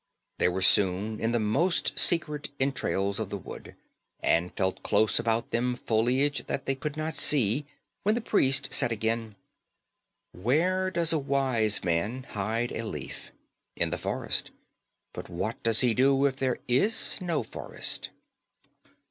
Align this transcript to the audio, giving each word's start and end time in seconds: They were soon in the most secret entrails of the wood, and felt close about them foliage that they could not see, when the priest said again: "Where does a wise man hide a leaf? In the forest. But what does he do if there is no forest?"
They 0.39 0.47
were 0.47 0.63
soon 0.63 1.19
in 1.19 1.31
the 1.31 1.39
most 1.39 1.99
secret 1.99 2.49
entrails 2.59 3.19
of 3.19 3.29
the 3.29 3.37
wood, 3.37 3.75
and 4.19 4.51
felt 4.51 4.81
close 4.81 5.19
about 5.19 5.51
them 5.51 5.75
foliage 5.75 6.47
that 6.47 6.65
they 6.65 6.73
could 6.73 6.97
not 6.97 7.13
see, 7.13 7.67
when 8.01 8.15
the 8.15 8.19
priest 8.21 8.73
said 8.73 8.91
again: 8.91 9.35
"Where 10.31 10.89
does 10.89 11.13
a 11.13 11.19
wise 11.19 11.83
man 11.83 12.23
hide 12.23 12.71
a 12.71 12.83
leaf? 12.83 13.31
In 13.75 13.91
the 13.91 13.97
forest. 13.99 14.49
But 15.13 15.29
what 15.29 15.61
does 15.61 15.81
he 15.81 15.93
do 15.93 16.25
if 16.25 16.37
there 16.37 16.57
is 16.67 17.21
no 17.21 17.43
forest?" 17.43 18.09